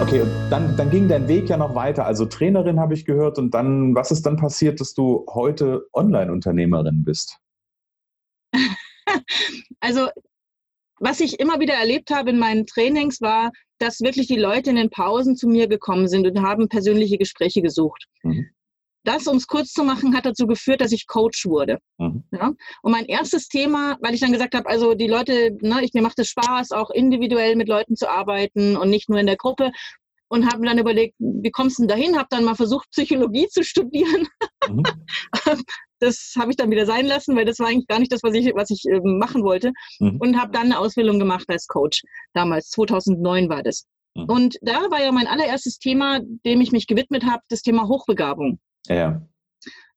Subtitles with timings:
[0.00, 2.06] Okay, und dann, dann ging dein Weg ja noch weiter.
[2.06, 7.04] Also Trainerin habe ich gehört und dann, was ist dann passiert, dass du heute Online-Unternehmerin
[7.04, 7.38] bist?
[9.80, 10.08] also,
[10.98, 14.76] was ich immer wieder erlebt habe in meinen Trainings war, dass wirklich die Leute in
[14.76, 18.06] den Pausen zu mir gekommen sind und haben persönliche Gespräche gesucht.
[18.22, 18.48] Mhm.
[19.04, 21.78] Das, um es kurz zu machen, hat dazu geführt, dass ich Coach wurde.
[21.98, 22.24] Mhm.
[22.32, 22.52] Ja?
[22.82, 26.02] Und mein erstes Thema, weil ich dann gesagt habe, also die Leute, ne, ich, mir
[26.02, 29.72] macht es Spaß, auch individuell mit Leuten zu arbeiten und nicht nur in der Gruppe.
[30.32, 32.16] Und habe dann überlegt, wie kommst du denn dahin?
[32.16, 34.28] Habe dann mal versucht, Psychologie zu studieren.
[34.68, 34.84] Mhm.
[35.98, 38.34] das habe ich dann wieder sein lassen, weil das war eigentlich gar nicht das, was
[38.34, 39.72] ich, was ich äh, machen wollte.
[39.98, 40.18] Mhm.
[40.20, 42.02] Und habe dann eine Ausbildung gemacht als Coach.
[42.32, 43.86] Damals, 2009 war das.
[44.14, 44.24] Mhm.
[44.24, 48.60] Und da war ja mein allererstes Thema, dem ich mich gewidmet habe, das Thema Hochbegabung.
[48.86, 49.20] Ja.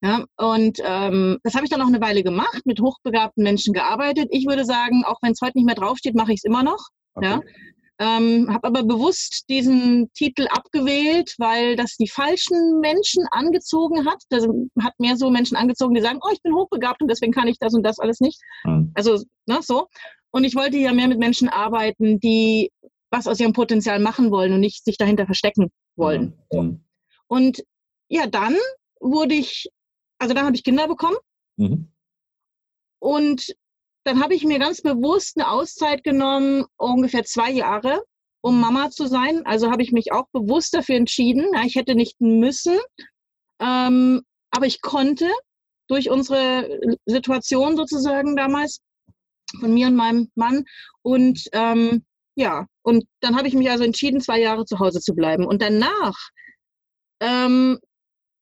[0.02, 4.28] Ja, und ähm, das habe ich dann noch eine Weile gemacht, mit hochbegabten Menschen gearbeitet.
[4.32, 6.90] Ich würde sagen, auch wenn es heute nicht mehr draufsteht, mache ich es immer noch.
[7.14, 7.28] Okay.
[7.28, 7.42] Ja.
[8.04, 14.22] Ähm, habe aber bewusst diesen Titel abgewählt, weil das die falschen Menschen angezogen hat.
[14.28, 14.46] Das
[14.82, 17.58] hat mehr so Menschen angezogen, die sagen, oh, ich bin hochbegabt und deswegen kann ich
[17.60, 18.42] das und das alles nicht.
[18.66, 18.92] Mhm.
[18.94, 19.88] Also, ne, so.
[20.32, 22.72] Und ich wollte ja mehr mit Menschen arbeiten, die
[23.10, 26.38] was aus ihrem Potenzial machen wollen und nicht sich dahinter verstecken wollen.
[26.52, 26.84] Mhm.
[27.28, 27.64] Und
[28.10, 28.58] ja, dann
[29.00, 29.70] wurde ich,
[30.18, 31.18] also dann habe ich Kinder bekommen.
[31.56, 31.88] Mhm.
[33.00, 33.56] Und
[34.04, 38.04] dann habe ich mir ganz bewusst eine Auszeit genommen, ungefähr zwei Jahre,
[38.42, 39.46] um Mama zu sein.
[39.46, 41.46] Also habe ich mich auch bewusst dafür entschieden.
[41.54, 42.78] Ja, ich hätte nicht müssen,
[43.60, 45.30] ähm, aber ich konnte
[45.88, 48.82] durch unsere Situation sozusagen damals
[49.60, 50.66] von mir und meinem Mann.
[51.02, 52.04] Und ähm,
[52.36, 55.46] ja, und dann habe ich mich also entschieden, zwei Jahre zu Hause zu bleiben.
[55.46, 56.18] Und danach
[57.20, 57.80] ähm,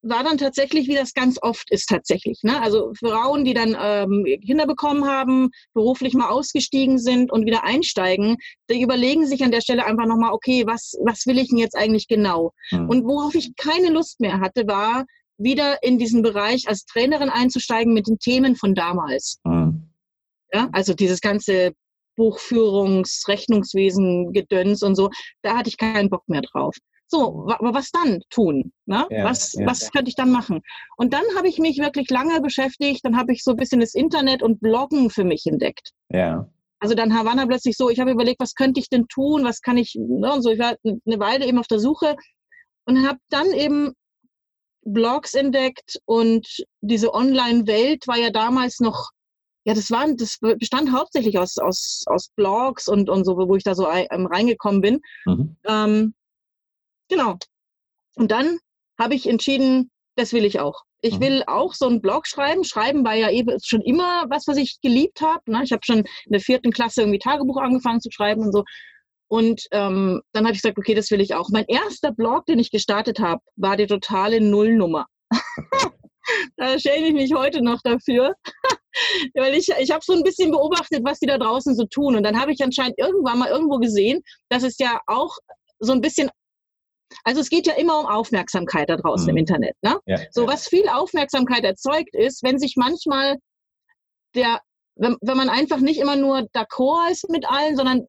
[0.03, 2.39] war dann tatsächlich, wie das ganz oft ist tatsächlich.
[2.43, 2.61] Ne?
[2.61, 8.37] Also Frauen, die dann ähm, Kinder bekommen haben, beruflich mal ausgestiegen sind und wieder einsteigen,
[8.69, 11.75] die überlegen sich an der Stelle einfach nochmal, okay, was, was will ich denn jetzt
[11.75, 12.51] eigentlich genau?
[12.71, 12.89] Mhm.
[12.89, 15.05] Und worauf ich keine Lust mehr hatte, war
[15.37, 19.39] wieder in diesen Bereich als Trainerin einzusteigen mit den Themen von damals.
[19.43, 19.89] Mhm.
[20.53, 21.73] Ja, also dieses ganze
[22.17, 25.09] Buchführungs-, Rechnungswesen, Gedöns und so,
[25.41, 26.75] da hatte ich keinen Bock mehr drauf.
[27.11, 28.71] So, aber was dann tun?
[28.85, 29.05] Ne?
[29.09, 30.61] Ja, was, ja, was könnte ich dann machen?
[30.95, 33.93] Und dann habe ich mich wirklich lange beschäftigt, dann habe ich so ein bisschen das
[33.93, 35.91] Internet und Bloggen für mich entdeckt.
[36.07, 36.49] Ja.
[36.79, 39.75] Also dann Havanna plötzlich so, ich habe überlegt, was könnte ich denn tun, was kann
[39.75, 40.33] ich, ne?
[40.33, 42.15] und so, ich war eine Weile eben auf der Suche
[42.85, 43.91] und habe dann eben
[44.83, 46.47] Blogs entdeckt und
[46.79, 49.09] diese Online-Welt war ja damals noch,
[49.65, 53.63] ja, das war, das bestand hauptsächlich aus, aus, aus Blogs und, und so, wo ich
[53.63, 55.01] da so reingekommen bin.
[55.25, 55.57] Mhm.
[55.67, 56.13] Ähm,
[57.11, 57.35] Genau.
[58.15, 58.57] Und dann
[58.97, 60.83] habe ich entschieden, das will ich auch.
[61.01, 61.21] Ich mhm.
[61.21, 62.63] will auch so einen Blog schreiben.
[62.63, 65.51] Schreiben war ja eben schon immer was, was ich geliebt habe.
[65.51, 65.61] Ne?
[65.63, 68.63] Ich habe schon in der vierten Klasse irgendwie Tagebuch angefangen zu schreiben und so.
[69.27, 71.49] Und ähm, dann habe ich gesagt, okay, das will ich auch.
[71.49, 75.05] Mein erster Blog, den ich gestartet habe, war die totale Nullnummer.
[76.55, 78.35] da schäme ich mich heute noch dafür.
[79.35, 82.15] Weil ich, ich habe so ein bisschen beobachtet, was die da draußen so tun.
[82.15, 85.37] Und dann habe ich anscheinend irgendwann mal irgendwo gesehen, dass es ja auch
[85.79, 86.29] so ein bisschen
[87.23, 89.29] also es geht ja immer um Aufmerksamkeit da draußen mhm.
[89.31, 89.75] im Internet.
[89.81, 89.97] Ne?
[90.05, 93.37] Ja, so, was viel Aufmerksamkeit erzeugt ist, wenn sich manchmal
[94.35, 94.59] der,
[94.95, 98.07] wenn, wenn man einfach nicht immer nur d'accord ist mit allen, sondern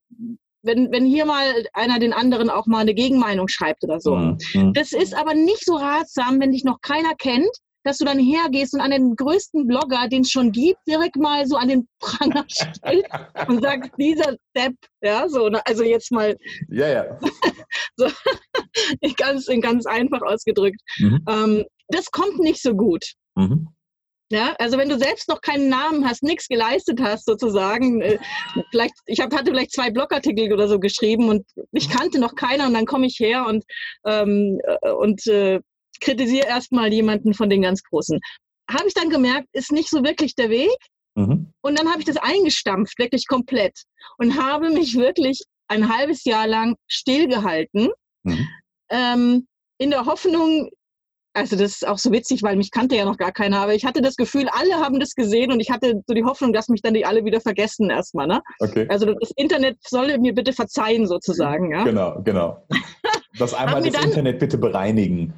[0.63, 4.15] wenn, wenn hier mal einer den anderen auch mal eine Gegenmeinung schreibt oder so.
[4.15, 4.39] Mhm.
[4.55, 4.73] mhm.
[4.75, 7.51] Das ist aber nicht so ratsam, wenn dich noch keiner kennt,
[7.85, 11.47] dass du dann hergehst und an den größten Blogger, den es schon gibt, direkt mal
[11.47, 13.09] so an den Pranger stellst
[13.49, 16.37] und sagst, dieser Depp, ja, so, ne, also jetzt mal.
[16.69, 17.19] Ja, ja.
[17.97, 18.07] so,
[19.17, 20.81] ganz, ganz einfach ausgedrückt.
[20.99, 21.25] Mhm.
[21.29, 23.05] Ähm, das kommt nicht so gut.
[23.35, 23.69] Mhm.
[24.33, 28.19] Ja, also wenn du selbst noch keinen Namen hast, nichts geleistet hast sozusagen, äh,
[28.71, 32.67] vielleicht, ich hab, hatte vielleicht zwei Blogartikel oder so geschrieben und ich kannte noch keiner
[32.67, 33.63] und dann komme ich her und,
[34.07, 35.61] ähm, äh, und äh,
[36.03, 38.21] kritisiere erstmal jemanden von den ganz Großen.
[38.71, 40.77] Habe ich dann gemerkt, ist nicht so wirklich der Weg.
[41.15, 41.53] Mhm.
[41.61, 43.83] Und dann habe ich das eingestampft, wirklich komplett.
[44.19, 47.89] Und habe mich wirklich ein halbes Jahr lang stillgehalten,
[48.25, 48.49] mhm.
[48.91, 49.47] ähm,
[49.79, 50.71] in der Hoffnung,
[51.35, 53.85] also das ist auch so witzig, weil mich kannte ja noch gar keiner, aber ich
[53.85, 56.83] hatte das Gefühl, alle haben das gesehen und ich hatte so die Hoffnung, dass mich
[56.83, 58.27] dann die alle wieder vergessen erstmal.
[58.27, 58.43] Ne?
[58.61, 58.87] Okay.
[58.89, 61.73] Also das Internet solle mir bitte verzeihen sozusagen.
[61.73, 61.85] Ja?
[61.85, 62.67] Genau, genau.
[63.39, 65.33] Das einmal das Internet bitte bereinigen.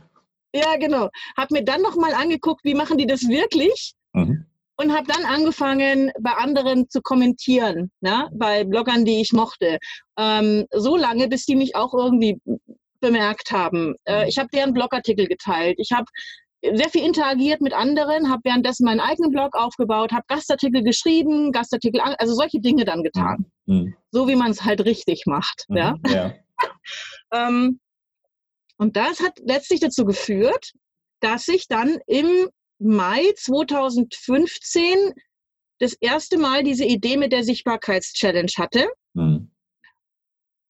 [0.54, 1.10] Ja, genau.
[1.36, 3.94] Hab mir dann nochmal angeguckt, wie machen die das wirklich?
[4.12, 4.46] Mhm.
[4.76, 8.28] Und habe dann angefangen, bei anderen zu kommentieren, ne?
[8.32, 9.78] bei Bloggern, die ich mochte.
[10.16, 12.40] Ähm, so lange, bis die mich auch irgendwie
[13.00, 13.94] bemerkt haben.
[14.04, 14.28] Äh, mhm.
[14.28, 15.76] ich habe deren Blogartikel geteilt.
[15.78, 16.06] Ich habe
[16.72, 22.00] sehr viel interagiert mit anderen, habe währenddessen meinen eigenen Blog aufgebaut, habe Gastartikel geschrieben, Gastartikel,
[22.00, 23.46] also solche Dinge dann getan.
[23.66, 23.94] Mhm.
[24.10, 25.66] So wie man es halt richtig macht.
[25.68, 25.76] Mhm.
[25.76, 25.96] Ja.
[26.08, 26.34] ja.
[27.32, 27.80] ähm,
[28.76, 30.72] Und das hat letztlich dazu geführt,
[31.20, 32.48] dass ich dann im
[32.78, 35.12] Mai 2015
[35.78, 38.88] das erste Mal diese Idee mit der Sichtbarkeitschallenge hatte.
[39.14, 39.50] Mhm.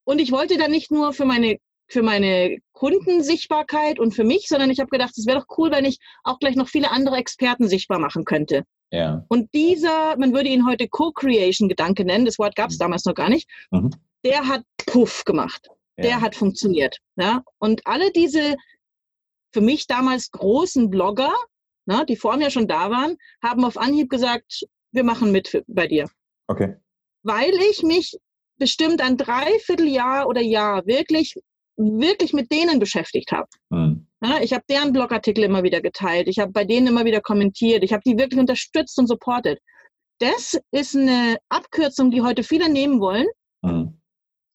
[0.04, 4.70] Und ich wollte dann nicht nur für meine für meine Kundensichtbarkeit und für mich, sondern
[4.70, 7.68] ich habe gedacht, es wäre doch cool, wenn ich auch gleich noch viele andere Experten
[7.68, 8.64] sichtbar machen könnte.
[8.90, 9.24] Ja.
[9.28, 12.84] Und dieser, man würde ihn heute Co-Creation-Gedanke nennen, das Wort gab es mhm.
[12.84, 13.90] damals noch gar nicht, mhm.
[14.24, 15.68] der hat Puff gemacht.
[15.96, 16.04] Ja.
[16.04, 16.98] Der hat funktioniert.
[17.16, 17.42] Ja?
[17.58, 18.56] Und alle diese
[19.54, 21.32] für mich damals großen Blogger,
[21.86, 25.62] na, die vor mir schon da waren, haben auf Anhieb gesagt, wir machen mit für,
[25.68, 26.08] bei dir.
[26.48, 26.76] Okay.
[27.22, 28.18] Weil ich mich
[28.58, 31.34] bestimmt ein Dreivierteljahr oder Jahr wirklich,
[31.76, 33.48] wirklich mit denen beschäftigt habe.
[33.70, 34.08] Mhm.
[34.22, 37.84] Ja, ich habe deren Blogartikel immer wieder geteilt, ich habe bei denen immer wieder kommentiert,
[37.84, 39.60] ich habe die wirklich unterstützt und supportet.
[40.18, 43.26] Das ist eine Abkürzung, die heute viele nehmen wollen.
[43.62, 44.00] Mhm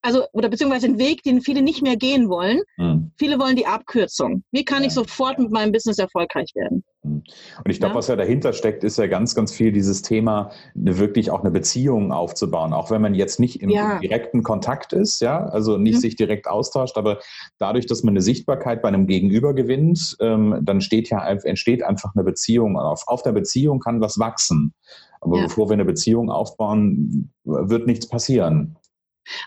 [0.01, 2.61] also oder beziehungsweise einen Weg, den viele nicht mehr gehen wollen.
[2.77, 3.11] Mhm.
[3.17, 4.43] Viele wollen die Abkürzung.
[4.51, 4.87] Wie kann ja.
[4.87, 6.83] ich sofort mit meinem Business erfolgreich werden?
[7.03, 7.23] Mhm.
[7.63, 7.97] Und ich glaube, ja.
[7.97, 12.11] was ja dahinter steckt, ist ja ganz, ganz viel dieses Thema, wirklich auch eine Beziehung
[12.11, 13.99] aufzubauen, auch wenn man jetzt nicht im, ja.
[13.99, 16.01] direkten Kontakt ist, ja, also nicht mhm.
[16.01, 17.19] sich direkt austauscht, aber
[17.57, 22.15] dadurch, dass man eine Sichtbarkeit bei einem Gegenüber gewinnt, ähm, dann steht ja, entsteht einfach
[22.15, 22.77] eine Beziehung.
[22.77, 24.73] Auf, auf der Beziehung kann was wachsen.
[25.21, 28.77] Aber bevor wir eine Beziehung aufbauen, wird nichts passieren.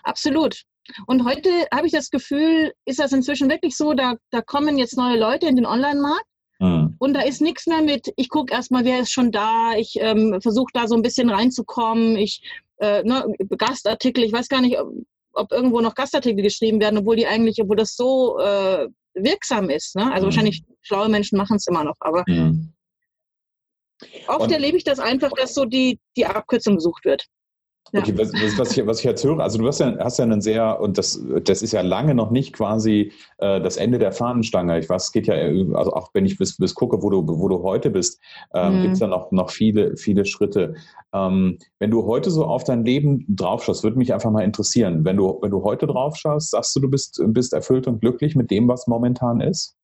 [0.03, 0.63] Absolut.
[1.07, 4.97] Und heute habe ich das Gefühl, ist das inzwischen wirklich so, da, da kommen jetzt
[4.97, 6.25] neue Leute in den Online-Markt.
[6.59, 6.95] Mhm.
[6.99, 10.39] Und da ist nichts mehr mit, ich gucke erstmal, wer ist schon da, ich ähm,
[10.41, 12.41] versuche da so ein bisschen reinzukommen, ich,
[12.77, 13.25] äh, ne,
[13.57, 14.93] Gastartikel, ich weiß gar nicht, ob,
[15.33, 19.95] ob, irgendwo noch Gastartikel geschrieben werden, obwohl die eigentlich, obwohl das so äh, wirksam ist.
[19.95, 20.03] Ne?
[20.11, 20.25] Also mhm.
[20.25, 22.73] wahrscheinlich schlaue Menschen machen es immer noch, aber mhm.
[24.27, 27.25] oft Und erlebe ich das einfach, dass so die, die Abkürzung gesucht wird.
[27.91, 30.41] Okay, was, was, ich, was ich jetzt höre, also du hast ja, hast ja einen
[30.41, 34.79] sehr, und das, das ist ja lange noch nicht quasi äh, das Ende der Fahnenstange.
[34.79, 37.47] Ich weiß, es geht ja, also auch wenn ich bis, bis gucke, wo du, wo
[37.47, 38.19] du heute bist,
[38.55, 38.81] ähm, mhm.
[38.81, 40.73] gibt es ja noch, noch viele, viele Schritte.
[41.13, 45.05] Ähm, wenn du heute so auf dein Leben draufschaust, würde mich einfach mal interessieren.
[45.05, 48.49] Wenn du, wenn du heute draufschaust, sagst du, du bist, bist erfüllt und glücklich mit
[48.49, 49.75] dem, was momentan ist?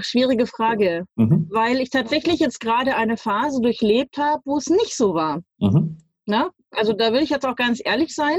[0.00, 1.48] Schwierige Frage, mhm.
[1.50, 5.42] weil ich tatsächlich jetzt gerade eine Phase durchlebt habe, wo es nicht so war.
[5.58, 5.98] Mhm.
[6.26, 6.50] Na?
[6.70, 8.38] Also da will ich jetzt auch ganz ehrlich sein.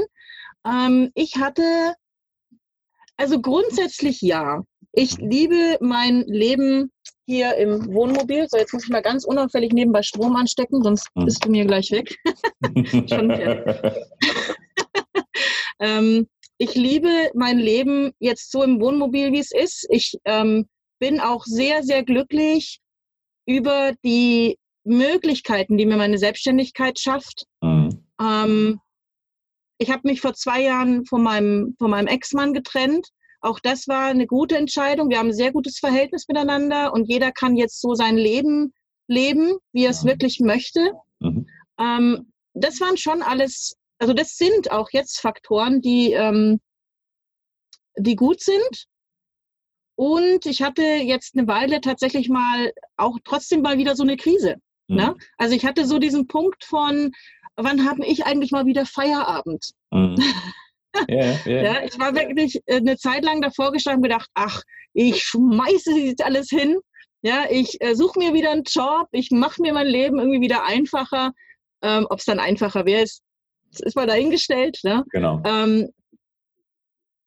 [0.66, 1.94] Ähm, ich hatte,
[3.16, 4.62] also grundsätzlich ja.
[4.92, 6.90] Ich liebe mein Leben
[7.26, 8.46] hier im Wohnmobil.
[8.48, 11.24] So, jetzt muss ich mal ganz unauffällig nebenbei Strom anstecken, sonst mhm.
[11.24, 12.16] bist du mir gleich weg.
[15.80, 16.28] ähm,
[16.58, 19.86] ich liebe mein Leben jetzt so im Wohnmobil, wie es ist.
[19.90, 20.68] Ich ähm,
[21.02, 22.78] bin auch sehr, sehr glücklich
[23.44, 27.46] über die Möglichkeiten, die mir meine Selbstständigkeit schafft.
[27.60, 28.06] Mhm.
[28.20, 28.80] Ähm,
[29.78, 33.08] ich habe mich vor zwei Jahren von meinem, von meinem Ex-Mann getrennt.
[33.40, 35.10] Auch das war eine gute Entscheidung.
[35.10, 38.72] Wir haben ein sehr gutes Verhältnis miteinander und jeder kann jetzt so sein Leben
[39.08, 40.10] leben, wie er es mhm.
[40.10, 40.92] wirklich möchte.
[41.18, 41.48] Mhm.
[41.80, 46.60] Ähm, das waren schon alles, also das sind auch jetzt Faktoren, die, ähm,
[47.96, 48.86] die gut sind.
[49.94, 54.56] Und ich hatte jetzt eine Weile tatsächlich mal auch trotzdem mal wieder so eine Krise.
[54.88, 54.96] Mhm.
[54.96, 55.16] Ne?
[55.36, 57.12] Also ich hatte so diesen Punkt von,
[57.56, 59.70] wann habe ich eigentlich mal wieder Feierabend?
[59.90, 60.16] Mhm.
[61.08, 61.62] Yeah, yeah.
[61.62, 64.62] ja, ich war wirklich äh, eine Zeit lang davor gestanden und gedacht, ach,
[64.92, 66.76] ich schmeiße jetzt alles hin.
[67.22, 70.64] Ja, ich äh, suche mir wieder einen Job, ich mache mir mein Leben irgendwie wieder
[70.64, 71.32] einfacher.
[71.80, 73.22] Ähm, Ob es dann einfacher wäre, ist,
[73.70, 74.80] ist mal dahingestellt.
[74.82, 75.02] Ne?
[75.10, 75.40] Genau.
[75.46, 75.88] Ähm,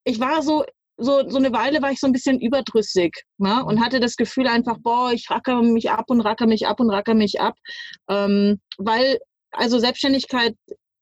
[0.04, 0.64] ich war so
[0.98, 3.64] so, so eine Weile war ich so ein bisschen überdrüssig ne?
[3.66, 6.90] und hatte das Gefühl einfach, boah, ich racker mich ab und racker mich ab und
[6.90, 7.56] racker mich ab.
[8.10, 9.20] Ähm, weil,
[9.52, 10.56] also Selbstständigkeit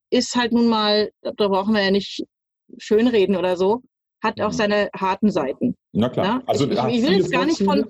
[0.09, 2.23] ist halt nun mal, da brauchen wir ja nicht
[2.77, 3.81] schönreden oder so,
[4.23, 4.57] hat auch mhm.
[4.57, 5.75] seine harten Seiten.
[5.91, 6.37] Na klar.
[6.37, 6.43] Ne?
[6.47, 7.85] Also, ich, ich will jetzt gar nicht von,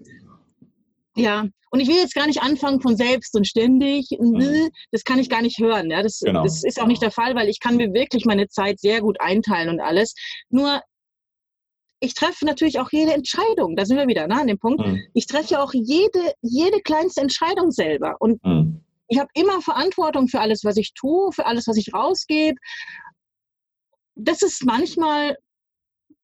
[1.16, 4.70] ja, und ich will jetzt gar nicht anfangen von selbst und ständig, mhm.
[4.92, 5.90] das kann ich gar nicht hören.
[5.90, 6.04] Ja?
[6.04, 6.44] Das, genau.
[6.44, 9.20] das ist auch nicht der Fall, weil ich kann mir wirklich meine Zeit sehr gut
[9.20, 10.14] einteilen und alles.
[10.50, 10.82] Nur
[12.04, 14.86] ich treffe natürlich auch jede Entscheidung, da sind wir wieder ne, an dem Punkt.
[14.86, 15.02] Mhm.
[15.14, 18.18] Ich treffe ja auch jede, jede kleinste Entscheidung selber.
[18.20, 18.82] Und mhm.
[19.08, 22.58] ich habe immer Verantwortung für alles, was ich tue, für alles, was ich rausgebe.
[24.16, 25.38] Das ist manchmal,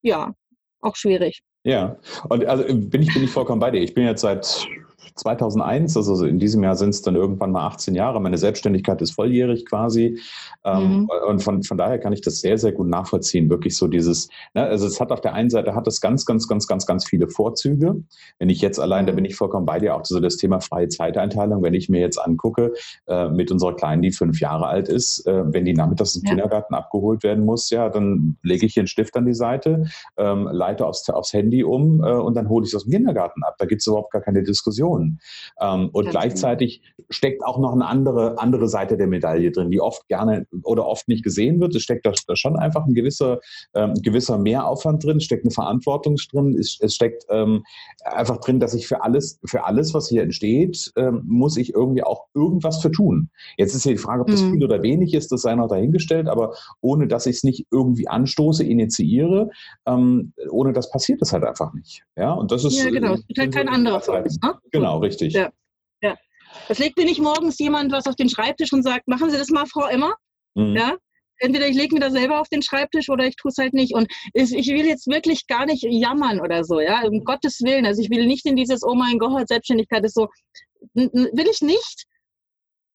[0.02, 0.34] ja,
[0.82, 1.42] auch schwierig.
[1.64, 3.82] Ja, und also bin ich, bin ich vollkommen bei dir.
[3.82, 4.68] Ich bin jetzt seit
[5.16, 8.20] 2001, also in diesem Jahr sind es dann irgendwann mal 18 Jahre.
[8.20, 10.20] Meine Selbstständigkeit ist volljährig quasi.
[10.64, 11.10] Ähm, mhm.
[11.28, 13.50] Und von, von daher kann ich das sehr, sehr gut nachvollziehen.
[13.50, 16.48] Wirklich so dieses, ne, also es hat auf der einen Seite hat es ganz, ganz,
[16.48, 18.04] ganz, ganz, ganz viele Vorzüge.
[18.38, 20.88] Wenn ich jetzt allein, da bin ich vollkommen bei dir, auch so das Thema freie
[20.88, 22.74] Zeiteinteilung, wenn ich mir jetzt angucke,
[23.08, 26.30] äh, mit unserer Kleinen, die fünf Jahre alt ist, äh, wenn die nachmittags im ja.
[26.32, 29.86] Kindergarten abgeholt werden muss, ja, dann lege ich hier einen Stift an die Seite,
[30.18, 33.44] ähm, leite aufs, aufs Handy um äh, und dann hole ich es aus dem Kindergarten
[33.44, 33.56] ab.
[33.58, 34.99] Da gibt es überhaupt gar keine Diskussion.
[35.62, 37.08] Ähm, und Ganz gleichzeitig genau.
[37.10, 41.08] steckt auch noch eine andere, andere Seite der Medaille drin, die oft gerne oder oft
[41.08, 41.76] nicht gesehen wird.
[41.76, 43.40] Es steckt da, da schon einfach ein gewisser,
[43.74, 47.64] ähm, gewisser Mehraufwand drin, steckt eine Verantwortung drin, es, es steckt ähm,
[48.04, 52.04] einfach drin, dass ich für alles, für alles, was hier entsteht, ähm, muss ich irgendwie
[52.04, 53.30] auch irgendwas für tun.
[53.58, 54.54] Jetzt ist ja die Frage, ob das mhm.
[54.54, 58.08] viel oder wenig ist, das sei noch dahingestellt, aber ohne dass ich es nicht irgendwie
[58.08, 59.50] anstoße, initiiere,
[59.86, 62.04] ähm, ohne das passiert es halt einfach nicht.
[62.16, 62.78] Ja, und das ist.
[62.78, 63.14] Ja, genau.
[63.14, 64.40] Es gibt halt kein anderer für uns.
[64.42, 64.54] Ne?
[64.72, 65.34] Genau, richtig.
[65.34, 65.52] Ja.
[66.02, 66.18] ja.
[66.68, 69.50] Es legt mir nicht morgens jemand was auf den Schreibtisch und sagt, machen Sie das
[69.50, 70.16] mal, Frau Emmer.
[70.56, 70.76] Mhm.
[70.76, 70.98] Ja,
[71.40, 73.94] entweder ich lege mir das selber auf den Schreibtisch oder ich tue es halt nicht.
[73.94, 77.86] Und ich will jetzt wirklich gar nicht jammern oder so, ja, um Gottes Willen.
[77.86, 80.28] Also ich will nicht in dieses, oh mein Gott, Selbstständigkeit ist so,
[80.94, 82.06] will ich nicht.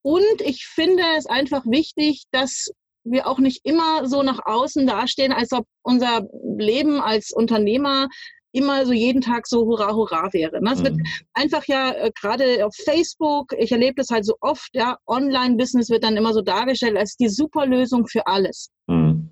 [0.03, 2.71] Und ich finde es einfach wichtig, dass
[3.05, 6.27] wir auch nicht immer so nach außen dastehen, als ob unser
[6.59, 8.09] Leben als Unternehmer
[8.55, 10.63] immer so jeden Tag so hurra, hurra wäre.
[10.63, 10.73] Ne?
[10.73, 10.85] Es mhm.
[10.85, 10.97] wird
[11.35, 16.05] einfach ja äh, gerade auf Facebook, ich erlebe das halt so oft, ja, Online-Business wird
[16.05, 18.71] dann immer so dargestellt als die super Lösung für alles.
[18.87, 19.31] Mhm.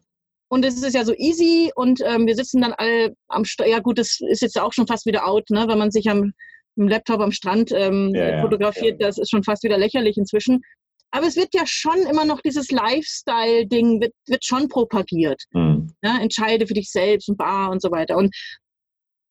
[0.49, 3.71] Und es ist ja so easy und ähm, wir sitzen dann alle am Strand.
[3.71, 5.67] Ja gut, das ist jetzt auch schon fast wieder out, ne?
[5.69, 6.33] wenn man sich am
[6.77, 9.01] im Laptop am Strand ähm, ja, fotografiert.
[9.01, 9.07] Ja.
[9.07, 10.63] Das ist schon fast wieder lächerlich inzwischen.
[11.11, 15.43] Aber es wird ja schon immer noch dieses Lifestyle-Ding, wird, wird schon propagiert.
[15.53, 15.93] Mhm.
[16.03, 18.17] Ja, entscheide für dich selbst und bar und so weiter.
[18.17, 18.35] Und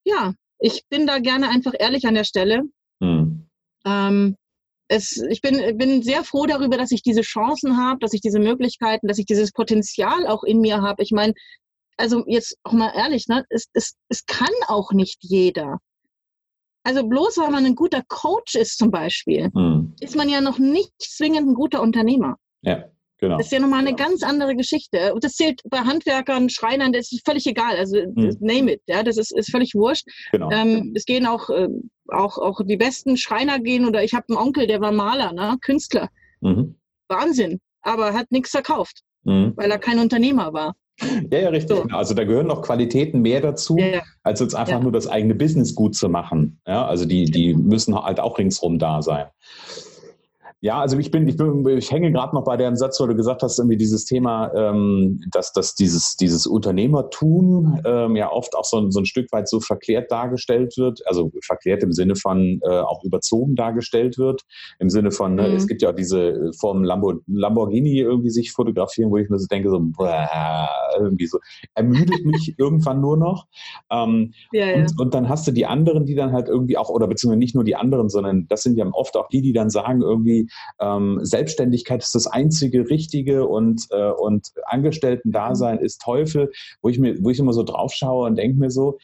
[0.03, 2.63] ja, ich bin da gerne einfach ehrlich an der Stelle.
[2.99, 3.47] Mhm.
[3.85, 4.35] Ähm,
[4.87, 8.39] es, ich bin, bin sehr froh darüber, dass ich diese Chancen habe, dass ich diese
[8.39, 11.01] Möglichkeiten, dass ich dieses Potenzial auch in mir habe.
[11.01, 11.33] Ich meine,
[11.97, 15.79] also jetzt auch mal ehrlich, ne, es, es, es kann auch nicht jeder.
[16.83, 19.95] Also bloß weil man ein guter Coach ist zum Beispiel, mhm.
[19.99, 22.37] ist man ja noch nicht zwingend ein guter Unternehmer.
[22.61, 22.85] Ja.
[23.21, 23.37] Genau.
[23.37, 25.13] Das ist ja nochmal eine ganz andere Geschichte.
[25.13, 27.77] Und das zählt bei Handwerkern, Schreinern, das ist völlig egal.
[27.77, 28.35] Also mhm.
[28.39, 30.07] name it, ja, das ist, ist völlig wurscht.
[30.31, 30.49] Genau.
[30.51, 31.67] Ähm, es gehen auch, äh,
[32.07, 35.55] auch, auch die besten Schreiner gehen, oder ich habe einen Onkel, der war Maler, ne?
[35.61, 36.09] Künstler.
[36.41, 36.75] Mhm.
[37.09, 37.59] Wahnsinn.
[37.83, 39.53] Aber hat nichts verkauft, mhm.
[39.55, 40.73] weil er kein Unternehmer war.
[41.31, 41.77] Ja, ja, richtig.
[41.77, 41.83] So.
[41.83, 41.97] Genau.
[41.97, 44.01] Also da gehören noch Qualitäten mehr dazu, ja, ja.
[44.23, 44.79] als jetzt einfach ja.
[44.79, 46.59] nur das eigene Business gut zu machen.
[46.65, 49.27] Ja, also die, die müssen halt auch ringsrum da sein.
[50.63, 53.15] Ja, also ich bin, ich bin, ich hänge gerade noch bei dem Satz, wo du
[53.15, 58.63] gesagt hast, irgendwie dieses Thema, ähm, dass, dass dieses, dieses Unternehmertum ähm, ja oft auch
[58.63, 62.79] so, so ein Stück weit so verklärt dargestellt wird, also verklärt im Sinne von äh,
[62.79, 64.43] auch überzogen dargestellt wird,
[64.77, 65.55] im Sinne von, ne, mhm.
[65.55, 69.47] es gibt ja auch diese Form Lambo, Lamborghini irgendwie sich fotografieren, wo ich mir so
[69.47, 70.27] denke, so, bäh,
[70.99, 71.39] irgendwie so,
[71.73, 73.47] ermüdet mich irgendwann nur noch.
[73.89, 74.75] Ähm, ja, ja.
[74.75, 77.55] Und, und dann hast du die anderen, die dann halt irgendwie auch, oder beziehungsweise nicht
[77.55, 81.19] nur die anderen, sondern das sind ja oft auch die, die dann sagen irgendwie, ähm,
[81.21, 87.29] Selbstständigkeit ist das einzige Richtige und, äh, und Angestellten-Dasein ist Teufel, wo ich, mir, wo
[87.29, 88.97] ich immer so drauf schaue und denke mir so,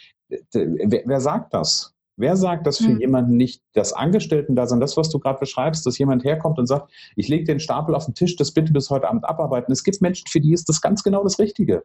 [0.51, 1.93] wer, wer sagt das?
[2.19, 2.99] Wer sagt das für mhm.
[2.99, 7.27] jemanden nicht, das Angestellten-Dasein, das, was du gerade beschreibst, dass jemand herkommt und sagt, ich
[7.27, 9.71] lege den Stapel auf den Tisch, das bitte bis heute Abend abarbeiten.
[9.71, 11.83] Es gibt Menschen, für die ist das ganz genau das Richtige.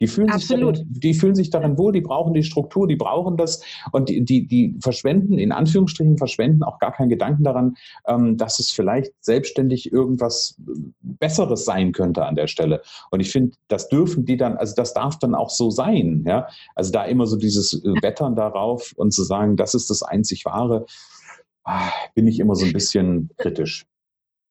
[0.00, 3.36] Die fühlen, sich darin, die fühlen sich darin wohl, die brauchen die Struktur, die brauchen
[3.36, 7.76] das und die, die, die verschwenden, in Anführungsstrichen, verschwenden auch gar keinen Gedanken daran,
[8.06, 10.56] ähm, dass es vielleicht selbstständig irgendwas
[11.00, 12.82] Besseres sein könnte an der Stelle.
[13.10, 16.24] Und ich finde, das dürfen die dann, also das darf dann auch so sein.
[16.26, 16.46] Ja?
[16.76, 20.86] Also da immer so dieses Wettern darauf und zu sagen, das ist das einzig Wahre,
[21.64, 23.84] ah, bin ich immer so ein bisschen kritisch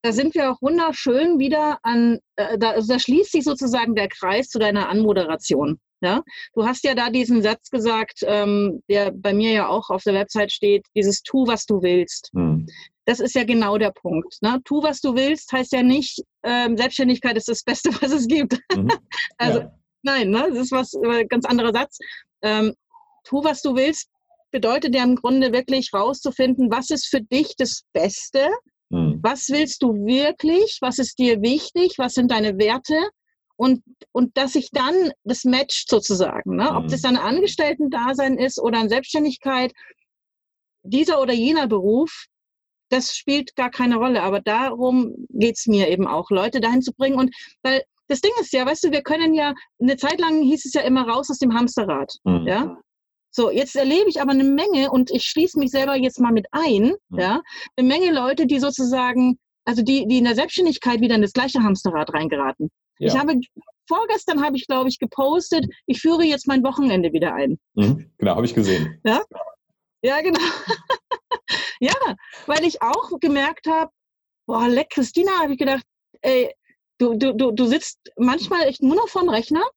[0.01, 4.07] da sind wir auch wunderschön wieder an, äh, da, also da schließt sich sozusagen der
[4.07, 5.79] Kreis zu deiner Anmoderation.
[6.01, 6.23] Ja?
[6.53, 10.13] Du hast ja da diesen Satz gesagt, ähm, der bei mir ja auch auf der
[10.13, 12.29] Website steht, dieses Tu, was du willst.
[12.33, 12.67] Hm.
[13.05, 14.37] Das ist ja genau der Punkt.
[14.41, 14.59] Ne?
[14.65, 18.59] Tu, was du willst, heißt ja nicht, ähm, Selbstständigkeit ist das Beste, was es gibt.
[18.75, 18.91] Mhm.
[19.37, 19.71] also ja.
[20.03, 20.47] nein, ne?
[20.49, 21.97] das ist was äh, ganz anderer Satz.
[22.41, 22.73] Ähm,
[23.23, 24.09] tu, was du willst,
[24.51, 28.49] bedeutet ja im Grunde wirklich rauszufinden, was ist für dich das Beste,
[28.89, 29.19] Mhm.
[29.21, 30.77] Was willst du wirklich?
[30.81, 31.95] Was ist dir wichtig?
[31.97, 32.95] Was sind deine Werte?
[33.55, 36.75] Und, und dass sich dann das matcht sozusagen, ne?
[36.75, 39.73] ob das dann ein Angestellten-Dasein ist oder eine Selbstständigkeit,
[40.83, 42.27] dieser oder jener Beruf,
[42.89, 44.21] das spielt gar keine Rolle.
[44.21, 47.17] Aber darum geht es mir eben auch, Leute dahin zu bringen.
[47.17, 50.65] Und weil das Ding ist ja, weißt du, wir können ja, eine Zeit lang hieß
[50.65, 52.13] es ja immer raus aus dem Hamsterrad.
[52.23, 52.47] Mhm.
[52.47, 52.77] Ja?
[53.37, 56.47] So, jetzt erlebe ich aber eine Menge und ich schließe mich selber jetzt mal mit
[56.53, 57.19] ein, mhm.
[57.19, 57.43] ja,
[57.75, 61.61] eine Menge Leute, die sozusagen, also die, die in der Selbstständigkeit wieder in das gleiche
[61.61, 62.71] Hamsterrad reingeraten.
[62.97, 63.09] Ja.
[63.09, 63.39] Ich habe
[63.87, 67.59] vorgestern habe ich, glaube ich, gepostet, ich führe jetzt mein Wochenende wieder ein.
[67.75, 68.99] Mhm, genau, habe ich gesehen.
[69.05, 69.21] Ja,
[70.01, 70.39] ja genau.
[71.79, 71.93] ja,
[72.47, 73.91] weil ich auch gemerkt habe,
[74.47, 75.83] boah, leck, Christina, habe ich gedacht,
[76.21, 76.51] ey,
[76.97, 79.76] du, du, du, du sitzt manchmal echt nur noch vorm Rechner Mhm.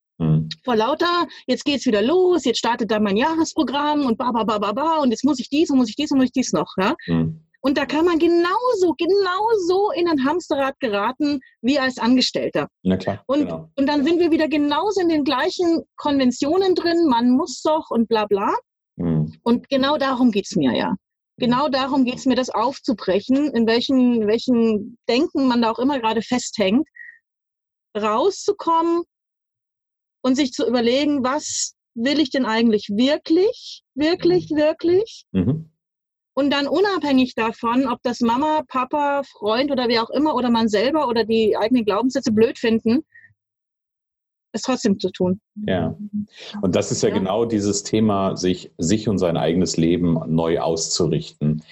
[0.64, 4.58] Vor lauter, jetzt geht's wieder los, jetzt startet da mein Jahresprogramm und ba, ba, ba,
[4.58, 6.52] ba, ba, und jetzt muss ich dies und muss ich dies und muss ich dies
[6.52, 6.74] noch.
[6.76, 6.94] Ja?
[7.06, 7.42] Mhm.
[7.62, 12.68] Und da kann man genauso, genauso in ein Hamsterrad geraten wie als Angestellter.
[12.82, 13.70] Na klar, und, genau.
[13.76, 18.08] und dann sind wir wieder genauso in den gleichen Konventionen drin, man muss doch und
[18.08, 18.54] bla bla.
[18.96, 19.34] Mhm.
[19.42, 20.96] Und genau darum geht's mir ja.
[21.38, 26.20] Genau darum geht's mir, das aufzubrechen, in welchen, welchen Denken man da auch immer gerade
[26.20, 26.86] festhängt,
[27.96, 29.04] rauszukommen
[30.22, 34.56] und sich zu überlegen, was will ich denn eigentlich wirklich, wirklich, mhm.
[34.56, 35.24] wirklich?
[35.32, 35.70] Mhm.
[36.34, 40.68] Und dann unabhängig davon, ob das Mama, Papa, Freund oder wer auch immer oder man
[40.68, 43.04] selber oder die eigenen Glaubenssätze blöd finden,
[44.52, 45.40] es trotzdem zu tun.
[45.66, 45.96] Ja.
[46.62, 50.60] Und das ist ja, ja, genau dieses Thema, sich, sich und sein eigenes Leben neu
[50.60, 51.62] auszurichten.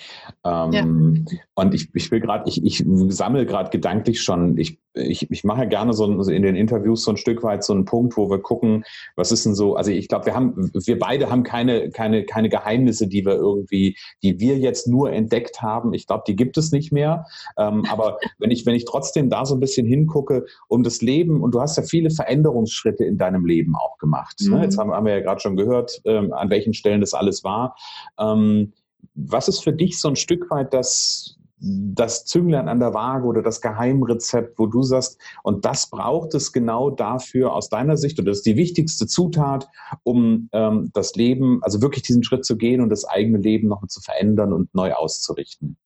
[0.45, 1.39] Ähm, ja.
[1.55, 5.63] Und ich, ich will gerade, ich, ich sammle gerade gedanklich schon, ich, ich, ich mache
[5.63, 8.39] ja gerne so in den Interviews so ein Stück weit so einen Punkt, wo wir
[8.39, 8.85] gucken,
[9.17, 12.49] was ist denn so, also ich glaube, wir haben, wir beide haben keine, keine, keine
[12.49, 15.93] Geheimnisse, die wir irgendwie, die wir jetzt nur entdeckt haben.
[15.93, 17.27] Ich glaube, die gibt es nicht mehr.
[17.57, 21.43] Ähm, aber wenn ich, wenn ich trotzdem da so ein bisschen hingucke, um das Leben,
[21.43, 24.41] und du hast ja viele Veränderungsschritte in deinem Leben auch gemacht.
[24.41, 24.57] Ne?
[24.57, 24.63] Mhm.
[24.63, 27.77] Jetzt haben, haben, wir ja gerade schon gehört, ähm, an welchen Stellen das alles war.
[28.19, 28.73] Ähm,
[29.15, 33.43] was ist für dich so ein Stück weit das, das Zünglein an der Waage oder
[33.43, 38.27] das Geheimrezept, wo du sagst, und das braucht es genau dafür aus deiner Sicht, und
[38.27, 39.69] das ist die wichtigste Zutat,
[40.05, 43.87] um ähm, das Leben, also wirklich diesen Schritt zu gehen und das eigene Leben noch
[43.87, 45.77] zu verändern und neu auszurichten?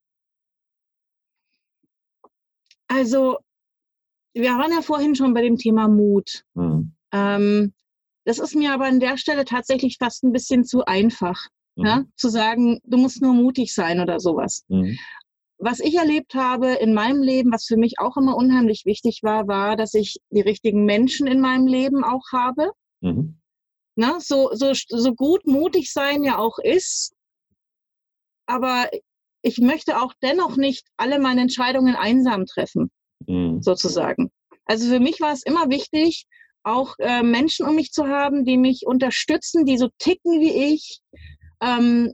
[2.89, 3.39] Also,
[4.35, 6.45] wir waren ja vorhin schon bei dem Thema Mut.
[6.55, 6.93] Hm.
[7.13, 7.73] Ähm,
[8.25, 11.87] das ist mir aber an der Stelle tatsächlich fast ein bisschen zu einfach, mhm.
[11.87, 14.65] ja, zu sagen, du musst nur mutig sein oder sowas.
[14.69, 14.99] Mhm.
[15.59, 19.47] Was ich erlebt habe in meinem Leben, was für mich auch immer unheimlich wichtig war,
[19.47, 22.73] war, dass ich die richtigen Menschen in meinem Leben auch habe.
[23.01, 23.39] Mhm.
[23.95, 27.15] Na, so, so, so gut mutig sein ja auch ist,
[28.47, 28.89] aber
[29.43, 32.91] ich möchte auch dennoch nicht alle meine Entscheidungen einsam treffen,
[33.27, 33.61] mhm.
[33.63, 34.31] sozusagen.
[34.65, 36.27] Also für mich war es immer wichtig,
[36.65, 41.01] auch äh, Menschen um mich zu haben, die mich unterstützen, die so ticken wie ich,
[41.61, 42.13] ähm,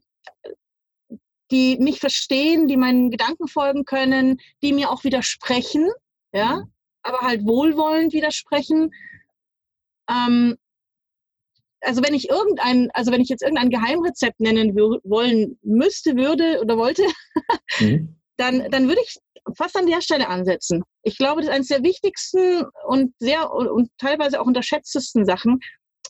[1.51, 5.89] die mich verstehen, die meinen Gedanken folgen können, die mir auch widersprechen,
[6.33, 6.73] ja, mhm.
[7.03, 8.91] aber halt wohlwollend widersprechen.
[10.11, 10.57] Ähm,
[11.81, 16.77] also wenn ich irgendein, also wenn ich jetzt irgendein Geheimrezept nennen wollen müsste, würde oder
[16.77, 17.03] wollte,
[17.81, 18.17] mhm.
[18.37, 19.17] dann, dann würde ich
[19.57, 20.83] fast an der Stelle ansetzen.
[21.03, 25.61] Ich glaube, das ist eines der wichtigsten und sehr und teilweise auch unterschätztesten Sachen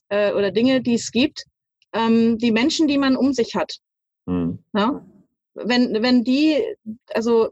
[0.08, 1.44] äh, oder Dinge, die es gibt,
[1.92, 3.76] ähm, die Menschen, die man um sich hat.
[4.26, 4.58] Mhm.
[4.74, 5.04] Ja?
[5.54, 6.62] Wenn, wenn die,
[7.12, 7.50] also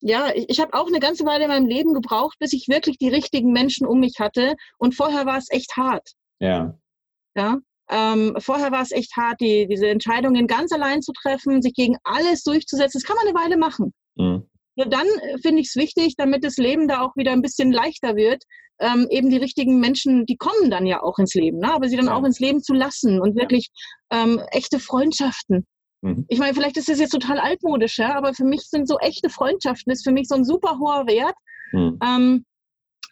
[0.00, 2.98] ja, ich, ich habe auch eine ganze Weile in meinem Leben gebraucht, bis ich wirklich
[2.98, 4.54] die richtigen Menschen um mich hatte.
[4.78, 6.12] Und vorher war es echt hart.
[6.38, 6.78] Ja.
[7.36, 7.58] Ja.
[7.88, 11.96] Ähm, vorher war es echt hart, die, diese Entscheidungen ganz allein zu treffen, sich gegen
[12.04, 13.00] alles durchzusetzen.
[13.00, 13.92] Das kann man eine Weile machen.
[14.16, 14.44] Mhm.
[14.76, 17.72] Nur dann äh, finde ich es wichtig, damit das Leben da auch wieder ein bisschen
[17.72, 18.42] leichter wird,
[18.78, 21.72] ähm, eben die richtigen Menschen, die kommen dann ja auch ins Leben, ne?
[21.72, 22.14] aber sie dann ja.
[22.14, 23.70] auch ins Leben zu lassen und wirklich
[24.10, 25.66] ähm, echte Freundschaften.
[26.02, 26.26] Mhm.
[26.28, 28.14] Ich meine, vielleicht ist das jetzt total altmodisch, ja?
[28.14, 31.34] aber für mich sind so echte Freundschaften, ist für mich so ein super hoher Wert,
[31.72, 31.98] mhm.
[32.04, 32.44] ähm,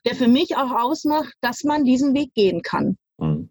[0.06, 2.98] der für mich auch ausmacht, dass man diesen Weg gehen kann.
[3.18, 3.48] Mhm.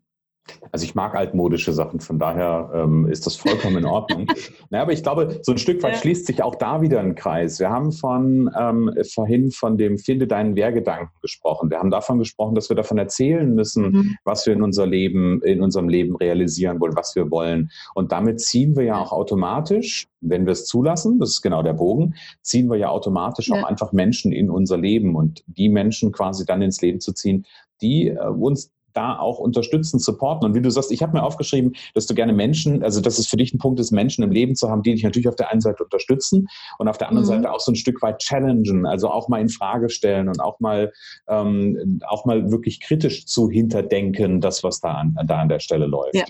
[0.72, 4.28] Also ich mag altmodische Sachen, von daher ähm, ist das vollkommen in Ordnung.
[4.70, 6.00] naja, aber ich glaube, so ein Stück weit ja.
[6.00, 7.60] schließt sich auch da wieder ein Kreis.
[7.60, 11.70] Wir haben von ähm, vorhin von dem Finde deinen Wehrgedanken gesprochen.
[11.70, 14.16] Wir haben davon gesprochen, dass wir davon erzählen müssen, mhm.
[14.24, 17.70] was wir in unser Leben, in unserem Leben realisieren wollen, was wir wollen.
[17.94, 21.74] Und damit ziehen wir ja auch automatisch, wenn wir es zulassen, das ist genau der
[21.74, 23.56] Bogen, ziehen wir ja automatisch ja.
[23.56, 27.46] auch einfach Menschen in unser Leben und die Menschen quasi dann ins Leben zu ziehen,
[27.82, 30.48] die äh, uns da auch unterstützen, supporten.
[30.48, 33.28] Und wie du sagst, ich habe mir aufgeschrieben, dass du gerne Menschen, also dass es
[33.28, 35.52] für dich ein Punkt ist, Menschen im Leben zu haben, die dich natürlich auf der
[35.52, 37.44] einen Seite unterstützen und auf der anderen mhm.
[37.44, 40.60] Seite auch so ein Stück weit challengen, also auch mal in Frage stellen und auch
[40.60, 40.92] mal,
[41.28, 45.86] ähm, auch mal wirklich kritisch zu hinterdenken, das, was da an, da an der Stelle
[45.86, 46.16] läuft.
[46.16, 46.26] Ja.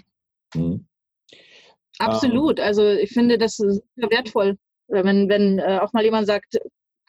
[0.55, 0.87] Mhm.
[1.99, 2.59] Absolut.
[2.59, 6.59] Ähm, also ich finde das sehr wertvoll, wenn, wenn äh, auch mal jemand sagt,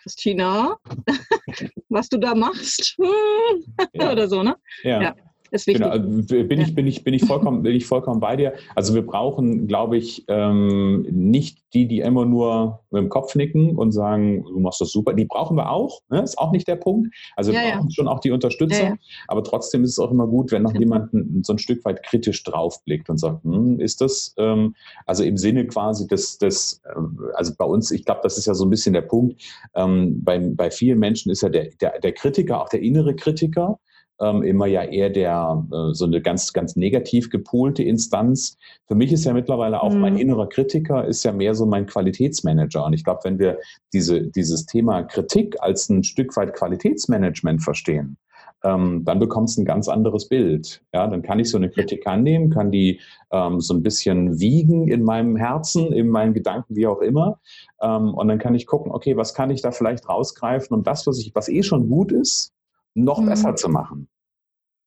[0.03, 0.77] Christina,
[1.89, 2.97] was du da machst,
[3.95, 4.13] ja.
[4.13, 4.57] oder so, ne?
[4.83, 5.03] Ja.
[5.03, 5.15] ja.
[5.55, 5.85] Ist wichtig.
[5.85, 8.55] Genau, bin ich, bin ich, bin ich vollkommen, bin ich vollkommen bei dir.
[8.75, 13.77] Also wir brauchen, glaube ich, ähm, nicht die, die immer nur mit dem Kopf nicken
[13.77, 15.13] und sagen, du machst das super.
[15.13, 16.23] Die brauchen wir auch, ne?
[16.23, 17.15] ist auch nicht der Punkt.
[17.37, 17.95] Also wir ja, brauchen ja.
[17.95, 18.97] schon auch die Unterstützer, ja,
[19.29, 21.11] aber trotzdem ist es auch immer gut, wenn noch jemand
[21.43, 24.75] so ein Stück weit kritisch draufblickt und sagt, hm, ist das, ähm,
[25.07, 27.01] also im Sinne quasi des, des äh,
[27.35, 29.43] also bei uns, ich glaube, das ist ja so ein bisschen der Punkt,
[29.75, 33.79] ähm, bei, bei vielen Menschen ist ja der, der, der Kritiker, auch der innere Kritiker,
[34.21, 38.57] ähm, immer ja eher der äh, so eine ganz, ganz negativ gepolte Instanz.
[38.87, 40.01] Für mich ist ja mittlerweile auch mhm.
[40.01, 42.85] mein innerer Kritiker ist ja mehr so mein Qualitätsmanager.
[42.85, 43.59] Und ich glaube, wenn wir
[43.93, 48.17] diese, dieses Thema Kritik als ein Stück weit Qualitätsmanagement verstehen,
[48.65, 50.83] ähm, dann bekommt es ein ganz anderes Bild.
[50.93, 53.01] Ja, dann kann ich so eine Kritik annehmen, kann die
[53.31, 57.39] ähm, so ein bisschen wiegen in meinem Herzen, in meinen Gedanken, wie auch immer.
[57.83, 61.07] Ähm, und dann kann ich gucken, okay, was kann ich da vielleicht rausgreifen, um das,
[61.07, 62.54] was ich, was eh schon gut ist,
[62.95, 63.27] noch mhm.
[63.27, 64.09] besser zu machen.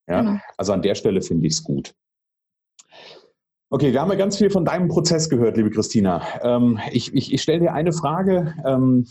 [0.08, 0.22] Ja?
[0.22, 0.39] Genau.
[0.58, 1.93] Also an der Stelle finde ich es gut.
[3.70, 6.26] Okay, wir haben ja ganz viel von deinem Prozess gehört, liebe Christina.
[6.41, 8.56] Ähm, ich, ich, ich stelle dir eine Frage.
[8.65, 9.08] Ähm,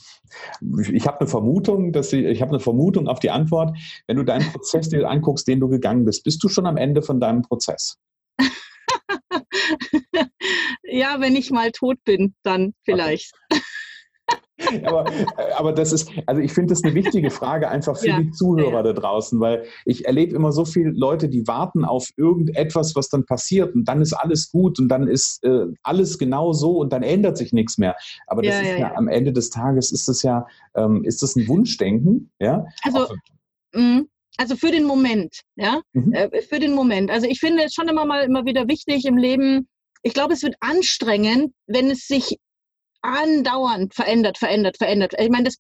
[0.91, 3.77] ich habe eine Vermutung, dass sie, ich habe eine Vermutung auf die Antwort.
[4.07, 7.03] Wenn du deinen Prozess dir anguckst, den du gegangen bist, bist du schon am Ende
[7.03, 7.99] von deinem Prozess?
[10.85, 13.35] ja, wenn ich mal tot bin, dann vielleicht.
[13.53, 13.61] Okay
[14.85, 15.05] aber,
[15.57, 18.21] aber das ist, also ich finde das eine wichtige Frage einfach für ja.
[18.21, 18.83] die Zuhörer ja.
[18.83, 23.27] da draußen, weil ich erlebe immer so viele Leute, die warten auf irgendetwas, was dann
[23.27, 27.03] passiert und dann ist alles gut und dann ist äh, alles genau so und dann
[27.03, 27.97] ändert sich nichts mehr.
[28.27, 31.37] Aber das ja, ist ja, am Ende des Tages ist das ja, ähm, ist das
[31.37, 32.64] ein Wunschdenken, ja?
[32.83, 33.14] Also,
[33.75, 34.05] mh,
[34.38, 36.12] also für den Moment, ja, mhm.
[36.12, 37.11] äh, für den Moment.
[37.11, 39.69] Also ich finde es schon immer mal immer wieder wichtig im Leben,
[40.03, 42.38] ich glaube, es wird anstrengend, wenn es sich
[43.03, 45.15] andauernd verändert, verändert, verändert.
[45.19, 45.57] Ich meine, das,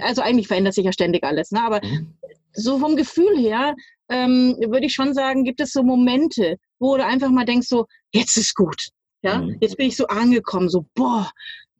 [0.00, 1.62] also eigentlich verändert sich ja ständig alles, ne?
[1.62, 2.14] aber mhm.
[2.52, 3.74] so vom Gefühl her
[4.08, 7.86] ähm, würde ich schon sagen, gibt es so Momente, wo du einfach mal denkst, so,
[8.12, 8.88] jetzt ist gut.
[9.22, 9.56] Ja, mhm.
[9.60, 11.30] jetzt bin ich so angekommen, so, boah,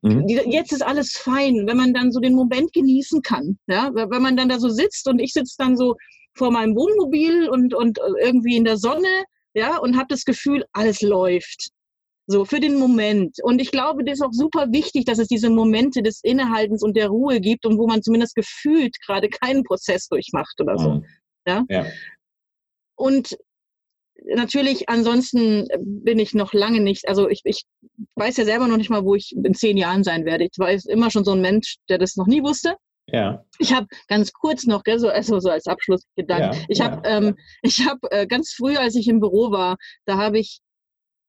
[0.03, 0.27] mhm.
[0.29, 3.59] jetzt ist alles fein, wenn man dann so den Moment genießen kann.
[3.67, 5.97] Ja, wenn man dann da so sitzt und ich sitze dann so
[6.35, 11.01] vor meinem Wohnmobil und, und irgendwie in der Sonne, ja, und habe das Gefühl, alles
[11.01, 11.71] läuft.
[12.31, 13.39] So, für den Moment.
[13.43, 16.95] Und ich glaube, das ist auch super wichtig, dass es diese Momente des Innehaltens und
[16.95, 20.91] der Ruhe gibt und wo man zumindest gefühlt gerade keinen Prozess durchmacht oder so.
[20.91, 21.05] Mhm.
[21.47, 21.65] Ja?
[21.71, 21.87] ja.
[22.97, 23.35] Und
[24.27, 27.65] natürlich, ansonsten bin ich noch lange nicht, also ich, ich
[28.17, 30.45] weiß ja selber noch nicht mal, wo ich in zehn Jahren sein werde.
[30.45, 32.77] Ich war immer schon so ein Mensch, der das noch nie wusste.
[33.07, 33.43] Ja.
[33.59, 37.17] Ich habe ganz kurz noch, gell, so, also so als Abschlussgedanke, ja, ich habe ja.
[37.17, 40.61] ähm, hab, äh, ganz früh, als ich im Büro war, da habe ich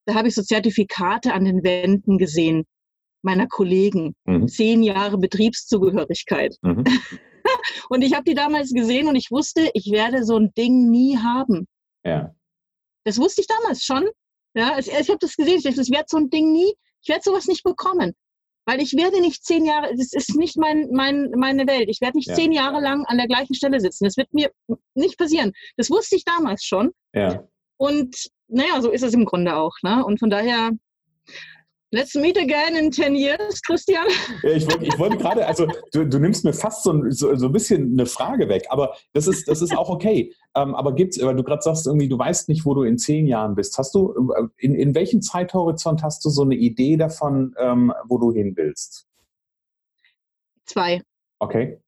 [0.10, 2.65] da habe ich so Zertifikate an den Wänden gesehen
[3.22, 4.15] meiner Kollegen.
[4.26, 4.48] Mhm.
[4.48, 6.56] Zehn Jahre Betriebszugehörigkeit.
[6.62, 6.84] Mhm.
[7.89, 11.17] und ich habe die damals gesehen und ich wusste, ich werde so ein Ding nie
[11.17, 11.67] haben.
[12.04, 12.34] Ja.
[13.04, 14.08] Das wusste ich damals schon.
[14.56, 15.58] Ja, ich, ich habe das gesehen.
[15.58, 18.13] Ich dachte, ich werde so ein Ding nie, ich werde sowas nicht bekommen.
[18.65, 21.89] Weil ich werde nicht zehn Jahre, das ist nicht mein, mein, meine Welt.
[21.89, 22.36] Ich werde nicht ja.
[22.36, 24.06] zehn Jahre lang an der gleichen Stelle sitzen.
[24.06, 24.52] Das wird mir
[24.95, 25.54] nicht passieren.
[25.78, 26.91] Das wusste ich damals schon.
[27.13, 27.48] Ja.
[27.78, 28.15] Und
[28.50, 29.74] naja, so ist es im Grunde auch.
[29.84, 30.04] Ne?
[30.04, 30.72] Und von daher,
[31.92, 34.08] let's meet again in 10 years, Christian.
[34.44, 37.52] Ja, ich wollte wollt gerade, also du, du, nimmst mir fast so, so, so, ein
[37.52, 40.34] bisschen eine Frage weg, aber das ist, das ist auch okay.
[40.56, 43.28] Ähm, aber gibt's, weil du gerade sagst, irgendwie, du weißt nicht, wo du in zehn
[43.28, 43.78] Jahren bist.
[43.78, 48.18] Hast du, äh, in, in welchem Zeithorizont hast du so eine Idee davon, ähm, wo
[48.18, 49.08] du hin willst?
[50.66, 51.02] Zwei.
[51.40, 51.80] Okay.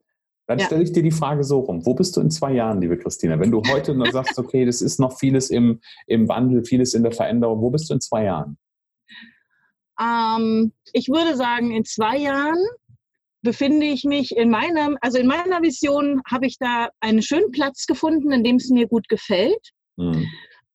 [0.51, 0.65] Dann ja.
[0.65, 1.85] stelle ich dir die Frage so rum.
[1.85, 3.39] Wo bist du in zwei Jahren, liebe Christina?
[3.39, 7.03] Wenn du heute nur sagst, okay, das ist noch vieles im, im Wandel, vieles in
[7.03, 8.57] der Veränderung, wo bist du in zwei Jahren?
[9.97, 12.59] Ähm, ich würde sagen, in zwei Jahren
[13.43, 17.85] befinde ich mich in meinem, also in meiner Vision habe ich da einen schönen Platz
[17.85, 19.69] gefunden, in dem es mir gut gefällt.
[19.95, 20.27] Mhm.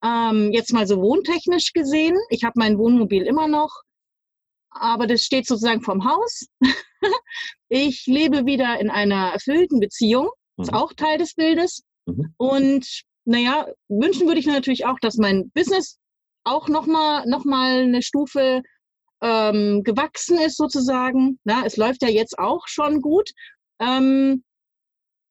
[0.02, 2.16] Ähm, jetzt mal so wohntechnisch gesehen.
[2.30, 3.82] Ich habe mein Wohnmobil immer noch
[4.80, 6.46] aber das steht sozusagen vom Haus.
[7.68, 10.78] Ich lebe wieder in einer erfüllten Beziehung, ist mhm.
[10.78, 11.82] auch Teil des Bildes.
[12.06, 12.34] Mhm.
[12.36, 15.98] Und naja, wünschen würde ich mir natürlich auch, dass mein Business
[16.44, 18.62] auch nochmal noch mal eine Stufe
[19.20, 21.38] ähm, gewachsen ist sozusagen.
[21.44, 23.30] Na, es läuft ja jetzt auch schon gut.
[23.80, 24.44] Ähm,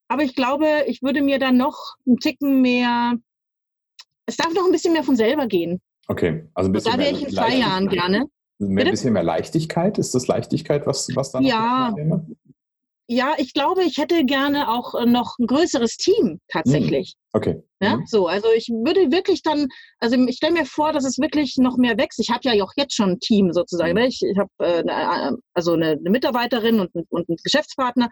[0.08, 3.14] aber ich glaube, ich würde mir dann noch einen Ticken mehr,
[4.26, 5.82] es darf noch ein bisschen mehr von selber gehen.
[6.08, 8.26] Okay, also ein bisschen Da wäre ich in zwei Jahren gerne.
[8.58, 9.98] Mehr, ein bisschen mehr Leichtigkeit?
[9.98, 11.94] Ist das Leichtigkeit, was, was da ja.
[13.08, 17.10] Ja, ich glaube, ich hätte gerne auch äh, noch ein größeres Team tatsächlich.
[17.10, 17.64] Hm, okay.
[17.80, 18.06] Ja, mhm.
[18.08, 19.68] so, also ich würde wirklich dann,
[20.00, 22.20] also ich stelle mir vor, dass es wirklich noch mehr wächst.
[22.20, 23.92] Ich habe ja auch jetzt schon ein Team sozusagen.
[23.92, 24.00] Mhm.
[24.00, 24.08] Ne?
[24.08, 28.10] Ich, ich habe äh, äh, also eine, eine, Mitarbeiterin und, und einen Geschäftspartner.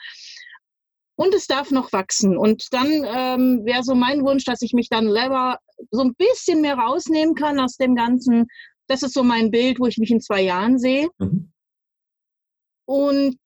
[1.16, 2.38] Und es darf noch wachsen.
[2.38, 5.58] Und dann ähm, wäre so mein Wunsch, dass ich mich dann selber
[5.92, 8.48] so ein bisschen mehr rausnehmen kann aus dem Ganzen.
[8.94, 11.10] Das ist so mein Bild, wo ich mich in zwei Jahren sehe.
[11.18, 11.52] Mhm.
[12.86, 13.40] Und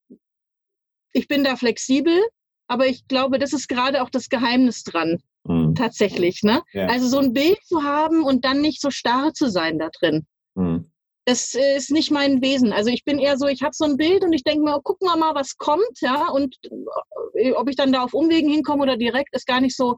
[1.13, 2.21] ich bin da flexibel,
[2.67, 5.19] aber ich glaube, das ist gerade auch das Geheimnis dran.
[5.45, 5.73] Mhm.
[5.73, 6.63] Tatsächlich, ne?
[6.73, 6.87] Ja.
[6.87, 10.27] Also so ein Bild zu haben und dann nicht so starr zu sein da drin.
[10.55, 10.91] Mhm.
[11.23, 12.73] Das ist nicht mein Wesen.
[12.73, 14.81] Also ich bin eher so, ich habe so ein Bild und ich denke mir, oh,
[14.81, 16.27] gucken wir mal, was kommt, ja.
[16.27, 16.57] Und
[17.35, 19.95] äh, ob ich dann da auf Umwegen hinkomme oder direkt, ist gar nicht so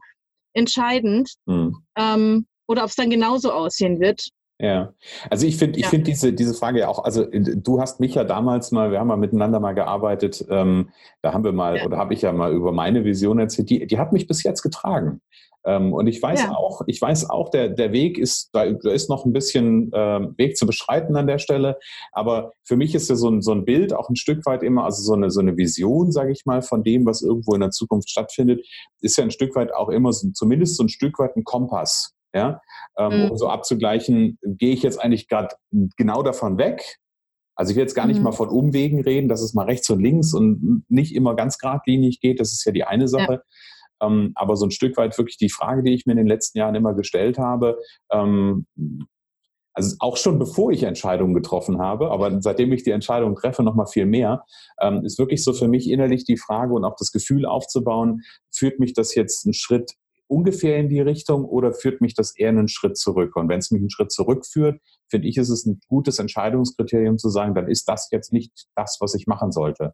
[0.52, 1.32] entscheidend.
[1.46, 1.74] Mhm.
[1.96, 4.28] Ähm, oder ob es dann genauso aussehen wird.
[4.62, 4.92] Ja,
[5.30, 5.88] also ich finde, ich ja.
[5.88, 9.06] finde diese, diese Frage ja auch, also du hast mich ja damals mal, wir haben
[9.06, 10.90] mal miteinander mal gearbeitet, ähm,
[11.22, 11.86] da haben wir mal, ja.
[11.86, 14.60] oder habe ich ja mal über meine Vision erzählt, die, die hat mich bis jetzt
[14.60, 15.22] getragen.
[15.64, 16.54] Ähm, und ich weiß ja.
[16.54, 20.20] auch, ich weiß auch, der, der Weg ist, da, da ist noch ein bisschen äh,
[20.36, 21.78] Weg zu beschreiten an der Stelle.
[22.12, 24.84] Aber für mich ist ja so ein, so ein Bild auch ein Stück weit immer,
[24.84, 27.70] also so eine, so eine Vision, sage ich mal, von dem, was irgendwo in der
[27.70, 28.66] Zukunft stattfindet,
[29.00, 32.14] ist ja ein Stück weit auch immer so, zumindest so ein Stück weit ein Kompass
[32.34, 32.60] ja,
[32.98, 33.30] ähm, mhm.
[33.30, 35.54] um so abzugleichen, gehe ich jetzt eigentlich gerade
[35.96, 36.96] genau davon weg.
[37.56, 38.24] Also ich will jetzt gar nicht mhm.
[38.24, 42.20] mal von Umwegen reden, dass es mal rechts und links und nicht immer ganz geradlinig
[42.20, 42.40] geht.
[42.40, 43.42] Das ist ja die eine Sache.
[44.00, 44.06] Ja.
[44.06, 46.58] Ähm, aber so ein Stück weit wirklich die Frage, die ich mir in den letzten
[46.58, 47.78] Jahren immer gestellt habe,
[48.10, 48.66] ähm,
[49.74, 53.74] also auch schon bevor ich Entscheidungen getroffen habe, aber seitdem ich die Entscheidung treffe, noch
[53.74, 54.44] mal viel mehr,
[54.80, 58.80] ähm, ist wirklich so für mich innerlich die Frage und auch das Gefühl aufzubauen, führt
[58.80, 59.92] mich das jetzt einen Schritt
[60.30, 63.36] ungefähr in die Richtung oder führt mich das eher einen Schritt zurück?
[63.36, 67.28] Und wenn es mich einen Schritt zurückführt, finde ich, ist es ein gutes Entscheidungskriterium zu
[67.28, 69.90] sagen, dann ist das jetzt nicht das, was ich machen sollte.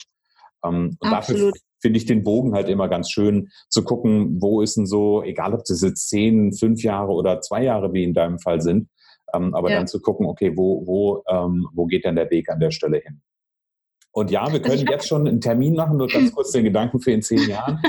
[0.65, 1.41] Ähm, und Absolut.
[1.41, 5.23] dafür finde ich den Bogen halt immer ganz schön zu gucken, wo ist denn so,
[5.23, 8.89] egal ob das jetzt zehn, fünf Jahre oder zwei Jahre wie in deinem Fall sind,
[9.35, 9.79] ähm, aber ja.
[9.79, 12.99] dann zu gucken, okay, wo, wo, ähm, wo geht denn der Weg an der Stelle
[12.99, 13.23] hin?
[14.17, 17.01] Und ja, wir also können jetzt schon einen Termin machen, nur ganz kurz den Gedanken
[17.01, 17.83] für in zehn Jahren.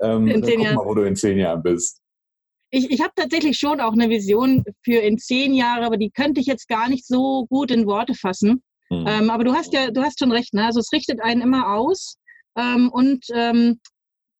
[0.00, 0.76] Ähm, in zehn Jahren.
[0.76, 2.00] mal, wo du in zehn Jahren bist.
[2.70, 6.40] Ich, ich habe tatsächlich schon auch eine Vision für in zehn Jahren, aber die könnte
[6.40, 8.62] ich jetzt gar nicht so gut in Worte fassen.
[8.90, 9.06] Hm.
[9.08, 10.66] Ähm, aber du hast ja, du hast schon recht, ne?
[10.66, 12.16] Also es richtet einen immer aus.
[12.56, 13.80] Ähm, und ähm,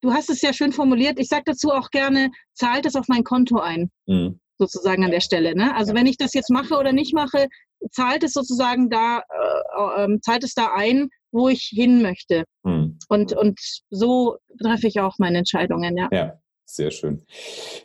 [0.01, 1.19] du hast es ja schön formuliert.
[1.19, 3.91] Ich sage dazu auch gerne, zahlt es auf mein Konto ein.
[4.07, 4.39] Hm.
[4.59, 5.57] Sozusagen an der Stelle.
[5.57, 5.75] Ne?
[5.75, 7.49] Also wenn ich das jetzt mache oder nicht mache,
[7.91, 12.45] zahlt es sozusagen da, äh, äh, zahlt es da ein, wo ich hin möchte.
[12.65, 12.99] Hm.
[13.09, 13.59] Und, und
[13.91, 16.09] so treffe ich auch meine Entscheidungen, ja.
[16.13, 16.42] Ja,
[16.75, 17.23] sehr schön.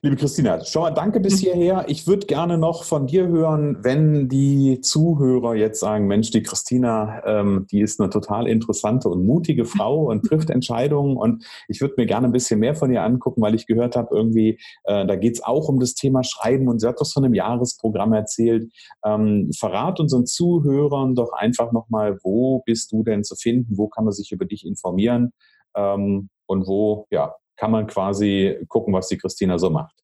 [0.01, 1.45] Liebe Christina, schon mal danke bis mhm.
[1.45, 1.85] hierher.
[1.89, 7.21] Ich würde gerne noch von dir hören, wenn die Zuhörer jetzt sagen, Mensch, die Christina,
[7.25, 11.95] ähm, die ist eine total interessante und mutige Frau und trifft Entscheidungen und ich würde
[11.97, 15.15] mir gerne ein bisschen mehr von ihr angucken, weil ich gehört habe, irgendwie, äh, da
[15.17, 18.71] geht es auch um das Thema Schreiben und sie hat doch von einem Jahresprogramm erzählt.
[19.03, 24.05] Ähm, verrat unseren Zuhörern doch einfach nochmal, wo bist du denn zu finden, wo kann
[24.05, 25.33] man sich über dich informieren
[25.75, 29.95] ähm, und wo, ja, kann man quasi gucken, was die Christina so macht?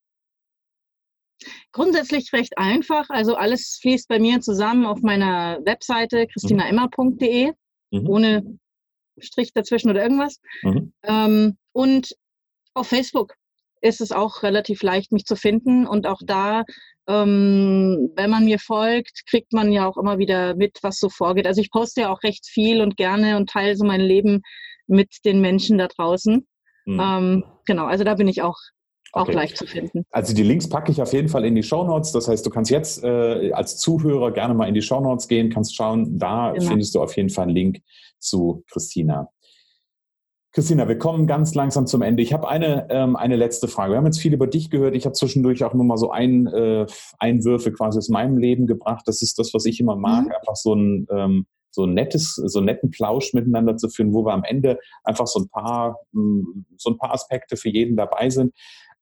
[1.71, 3.09] Grundsätzlich recht einfach.
[3.09, 7.51] Also alles fließt bei mir zusammen auf meiner Webseite christinaemmer.de,
[7.91, 8.09] mhm.
[8.09, 8.59] ohne
[9.17, 10.39] Strich dazwischen oder irgendwas.
[10.63, 10.93] Mhm.
[11.03, 12.15] Ähm, und
[12.73, 13.35] auf Facebook
[13.81, 15.85] ist es auch relativ leicht, mich zu finden.
[15.85, 16.63] Und auch da,
[17.07, 21.45] ähm, wenn man mir folgt, kriegt man ja auch immer wieder mit, was so vorgeht.
[21.45, 24.41] Also ich poste ja auch recht viel und gerne und teile so mein Leben
[24.87, 26.47] mit den Menschen da draußen.
[26.85, 26.99] Mhm.
[26.99, 28.57] Ähm, genau, also da bin ich auch
[29.13, 29.33] auch okay.
[29.33, 30.05] leicht zu finden.
[30.09, 32.11] Also die Links packe ich auf jeden Fall in die Show Notes.
[32.11, 35.51] Das heißt, du kannst jetzt äh, als Zuhörer gerne mal in die Show Notes gehen,
[35.51, 36.17] kannst schauen.
[36.17, 36.65] Da genau.
[36.65, 37.81] findest du auf jeden Fall einen Link
[38.17, 39.29] zu Christina.
[40.51, 42.21] Christina, wir kommen ganz langsam zum Ende.
[42.21, 43.93] Ich habe eine, ähm, eine letzte Frage.
[43.93, 44.95] Wir haben jetzt viel über dich gehört.
[44.95, 46.85] Ich habe zwischendurch auch nur mal so ein, äh,
[47.17, 49.03] Einwürfe quasi aus meinem Leben gebracht.
[49.07, 50.25] Das ist das, was ich immer mag.
[50.25, 50.31] Mhm.
[50.31, 54.25] Einfach so ein ähm, so ein nettes, so einen netten Plausch miteinander zu führen, wo
[54.25, 58.29] wir am Ende einfach so ein paar, hm, so ein paar Aspekte für jeden dabei
[58.29, 58.53] sind.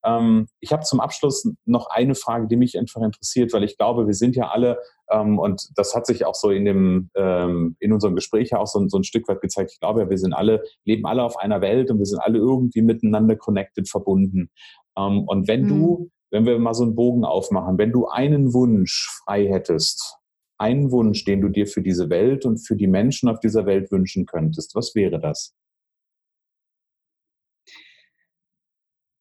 [0.04, 4.08] Ähm, ich habe zum Abschluss noch eine Frage, die mich einfach interessiert, weil ich glaube,
[4.08, 4.80] wir sind ja alle,
[5.12, 8.68] ähm, und das hat sich auch so in dem, ähm, in unserem Gespräch ja auch
[8.68, 9.72] so, so ein Stück weit gezeigt.
[9.74, 12.82] Ich glaube, wir sind alle, leben alle auf einer Welt und wir sind alle irgendwie
[12.82, 14.50] miteinander connected, verbunden.
[14.96, 15.68] und wenn mhm.
[15.68, 20.21] du, wenn wir mal so einen Bogen aufmachen, wenn du einen Wunsch frei hättest,
[20.62, 23.92] einen Wunsch, den du dir für diese Welt und für die Menschen auf dieser Welt
[23.92, 25.54] wünschen könntest, was wäre das?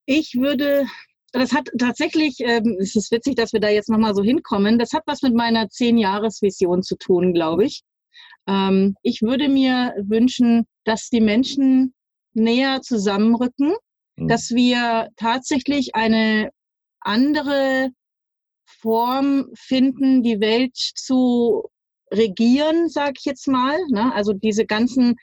[0.06, 0.86] Ich würde,
[1.32, 4.92] das hat tatsächlich, ähm, es ist witzig, dass wir da jetzt nochmal so hinkommen, das
[4.92, 7.82] hat was mit meiner Zehn-Jahres-Vision zu tun, glaube ich.
[8.46, 11.94] Ähm, ich würde mir wünschen, dass die Menschen
[12.34, 13.74] näher zusammenrücken,
[14.16, 14.28] mhm.
[14.28, 16.50] dass wir tatsächlich eine
[17.00, 17.90] andere
[18.80, 21.68] Form finden, die Welt zu
[22.12, 23.78] regieren, sage ich jetzt mal.
[23.90, 24.12] Ne?
[24.14, 25.16] Also diese ganzen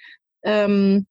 [0.43, 1.05] ähm,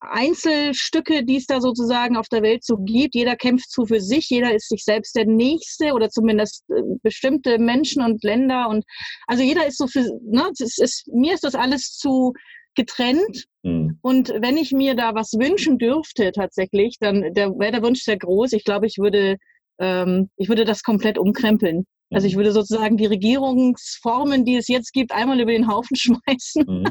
[0.00, 3.14] Einzelstücke, die es da sozusagen auf der Welt so gibt.
[3.14, 7.58] Jeder kämpft zu für sich, jeder ist sich selbst der Nächste oder zumindest äh, bestimmte
[7.58, 8.84] Menschen und Länder und
[9.26, 12.34] also jeder ist so für, ne, ist, mir ist das alles zu
[12.74, 13.46] getrennt.
[13.62, 13.98] Mhm.
[14.02, 18.52] Und wenn ich mir da was wünschen dürfte tatsächlich, dann wäre der Wunsch sehr groß.
[18.52, 19.36] Ich glaube, ich würde,
[19.78, 21.84] ähm, ich würde das komplett umkrempeln.
[22.10, 22.38] Also ich mhm.
[22.38, 26.84] würde sozusagen die Regierungsformen, die es jetzt gibt, einmal über den Haufen schmeißen, mhm.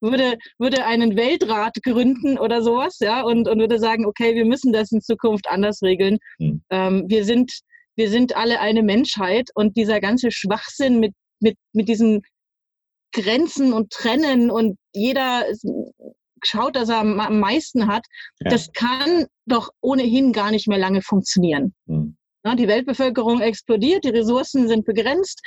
[0.00, 4.72] würde, würde einen Weltrat gründen oder sowas, ja, und, und würde sagen, okay, wir müssen
[4.72, 6.18] das in Zukunft anders regeln.
[6.38, 6.62] Mhm.
[6.70, 7.52] Ähm, wir sind,
[7.96, 12.22] wir sind alle eine Menschheit und dieser ganze Schwachsinn mit, mit, mit diesen
[13.12, 15.44] Grenzen und Trennen und jeder
[16.44, 18.06] schaut, dass er am meisten hat,
[18.40, 18.50] ja.
[18.50, 21.74] das kann doch ohnehin gar nicht mehr lange funktionieren.
[21.86, 22.16] Mhm.
[22.56, 25.42] Die Weltbevölkerung explodiert, die Ressourcen sind begrenzt.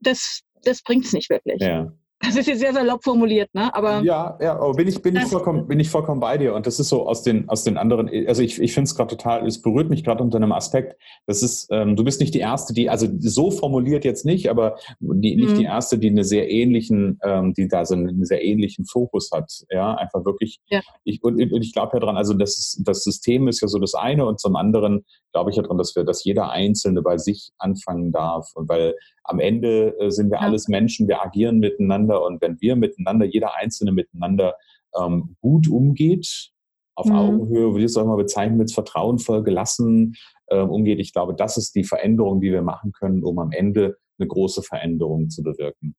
[0.00, 1.62] Das, das bringt es nicht wirklich.
[1.62, 1.90] Ja.
[2.20, 3.72] Das ist jetzt sehr salopp formuliert, ne?
[3.74, 6.52] Aber ja, ja, aber bin ich, bin ich vollkommen, bin ich vollkommen bei dir.
[6.54, 9.16] Und das ist so aus den, aus den anderen, also ich, ich finde es gerade
[9.16, 11.00] total, es berührt mich gerade unter einem Aspekt.
[11.26, 14.78] Das ist, ähm, du bist nicht die erste, die, also so formuliert jetzt nicht, aber
[14.98, 15.58] die, nicht mhm.
[15.58, 19.52] die erste, die eine sehr ähnlichen, ähm, die da so einen sehr ähnlichen Fokus hat.
[19.70, 20.58] Ja, einfach wirklich.
[20.66, 20.80] Ja.
[21.04, 23.78] Ich, und, und ich glaube ja dran, also das, ist, das System ist ja so
[23.78, 27.16] das eine und zum anderen glaube ich ja dran, dass wir, dass jeder Einzelne bei
[27.16, 28.50] sich anfangen darf.
[28.54, 28.94] Und weil
[29.28, 30.42] am Ende äh, sind wir ja.
[30.42, 34.54] alles Menschen, wir agieren miteinander und wenn wir miteinander, jeder Einzelne miteinander
[34.98, 36.50] ähm, gut umgeht,
[36.94, 37.14] auf mhm.
[37.14, 41.56] Augenhöhe, wie ich es auch mal bezeichnen, mit vertrauenvoll gelassen äh, umgeht, ich glaube, das
[41.56, 45.94] ist die Veränderung, die wir machen können, um am Ende eine große Veränderung zu bewirken.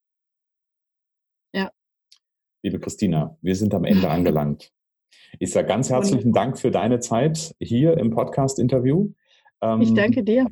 [1.54, 1.72] Ja.
[2.64, 4.72] Liebe Christina, wir sind am Ende angelangt.
[5.40, 9.12] Ich sage ganz herzlichen Dank für deine Zeit hier im Podcast-Interview.
[9.62, 10.48] Ähm, ich danke dir.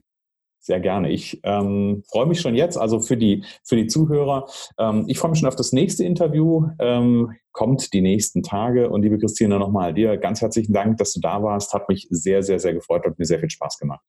[0.59, 1.09] Sehr gerne.
[1.09, 4.47] Ich ähm, freue mich schon jetzt, also für die, für die Zuhörer.
[4.77, 6.67] Ähm, ich freue mich schon auf das nächste Interview.
[6.79, 8.89] Ähm, kommt die nächsten Tage.
[8.89, 11.73] Und liebe Christina, nochmal dir ganz herzlichen Dank, dass du da warst.
[11.73, 14.03] Hat mich sehr, sehr, sehr gefreut und mir sehr viel Spaß gemacht.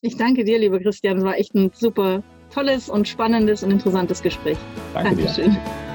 [0.00, 1.18] Ich danke dir, lieber Christian.
[1.18, 4.58] Es war echt ein super tolles und spannendes und interessantes Gespräch.
[4.94, 5.52] Danke Dankeschön.
[5.52, 5.85] dir.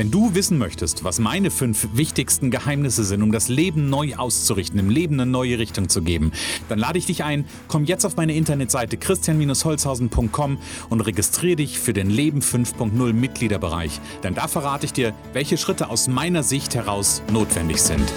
[0.00, 4.80] Wenn du wissen möchtest, was meine fünf wichtigsten Geheimnisse sind, um das Leben neu auszurichten,
[4.80, 6.32] im Leben eine neue Richtung zu geben,
[6.70, 10.56] dann lade ich dich ein, komm jetzt auf meine Internetseite christian-holzhausen.com
[10.88, 14.00] und registriere dich für den Leben 5.0 Mitgliederbereich.
[14.22, 18.10] Denn da verrate ich dir, welche Schritte aus meiner Sicht heraus notwendig sind.